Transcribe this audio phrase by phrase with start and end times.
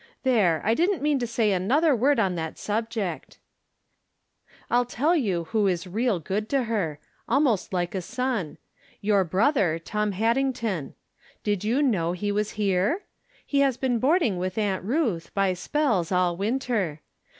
[0.23, 3.37] There, I didn't mean to say another word on that subject!
[4.67, 6.97] I'll tell you who is real good to her—
[7.29, 8.57] almost like a son—
[9.09, 10.95] your brother, Tom Haddington.
[11.43, 13.03] Did you know he was here?
[13.45, 17.01] He has been boarding with Aunt Ruth, by spells, all winter.